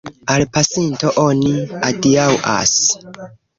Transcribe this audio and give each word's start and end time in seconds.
Al 0.35 0.45
pasinto 0.55 1.11
oni 1.25 1.53
adiaŭas. 1.91 2.75